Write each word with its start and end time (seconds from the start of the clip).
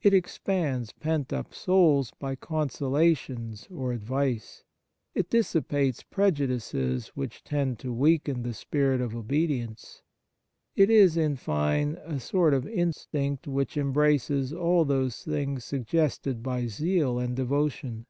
It 0.00 0.14
expands 0.14 0.92
pent 0.98 1.34
up 1.34 1.52
souls 1.52 2.10
by 2.18 2.34
consolations 2.34 3.68
or 3.70 3.92
advice; 3.92 4.64
it 5.14 5.28
dissipates 5.28 6.02
prejudices 6.02 7.08
which 7.08 7.44
tend 7.44 7.78
to 7.80 7.92
weaken 7.92 8.42
the 8.42 8.54
spirit 8.54 9.02
of 9.02 9.14
obedience; 9.14 10.00
it 10.76 10.88
is, 10.88 11.18
in 11.18 11.36
fine, 11.36 11.96
a 12.04 12.18
sort 12.20 12.54
of 12.54 12.66
instinct 12.66 13.46
which 13.46 13.76
embraces 13.76 14.50
all 14.50 14.86
those 14.86 15.22
things 15.22 15.66
suggested 15.66 16.42
by 16.42 16.68
zeal 16.68 17.18
and 17.18 17.36
devotion. 17.36 18.06